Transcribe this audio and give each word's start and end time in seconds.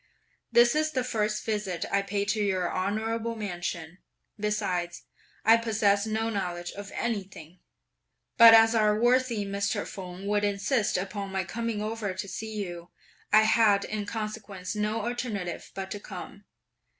This 0.51 0.73
is 0.73 0.93
the 0.93 1.03
first 1.03 1.45
visit 1.45 1.85
I 1.91 2.01
pay 2.01 2.25
to 2.25 2.41
your 2.43 2.73
honourable 2.73 3.35
mansion; 3.35 3.99
besides, 4.39 5.03
I 5.45 5.57
possess 5.57 6.07
no 6.07 6.31
knowledge 6.31 6.71
of 6.71 6.91
anything; 6.95 7.59
but 8.35 8.55
as 8.55 8.73
our 8.73 8.99
worthy 8.99 9.45
Mr. 9.45 9.85
Feng 9.87 10.25
would 10.25 10.43
insist 10.43 10.97
upon 10.97 11.31
my 11.31 11.43
coming 11.43 11.83
over 11.83 12.15
to 12.15 12.27
see 12.27 12.51
you, 12.65 12.89
I 13.31 13.43
had 13.43 13.85
in 13.85 14.07
consequence 14.07 14.75
no 14.75 15.01
alternative 15.05 15.69
but 15.75 15.91
to 15.91 15.99
come. 15.99 16.45